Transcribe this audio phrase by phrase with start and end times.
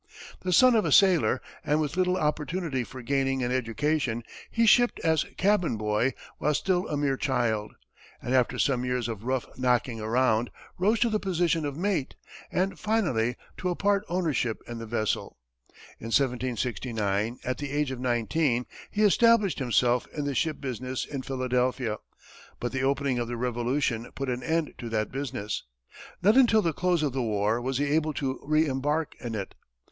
[0.39, 4.99] The son of a sailor, and with little opportunity for gaining an education, he shipped
[5.01, 7.75] as cabin boy, while still a mere child,
[8.19, 12.15] and after some years of rough knocking around, rose to the position of mate,
[12.51, 15.37] and finally to a part ownership in the vessel.
[15.99, 21.21] In 1769, at the age of nineteen, he established himself in the ship business in
[21.21, 21.99] Philadelphia,
[22.59, 25.61] but the opening of the Revolution put an end to that business.
[26.23, 29.53] Not until the close of the war was he able to re embark in it.